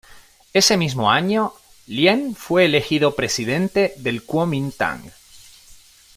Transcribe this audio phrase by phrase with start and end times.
[0.51, 1.53] Ese mismo año
[1.85, 5.11] Lien fue elegido presidente del Kuomintang.